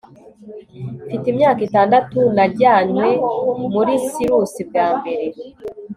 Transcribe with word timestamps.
mfite 1.05 1.25
imyaka 1.33 1.61
itandatu, 1.67 2.19
najyanywe 2.37 3.07
muri 3.73 3.93
sirusi 4.11 4.59
bwa 4.69 4.87
mbere 4.97 5.27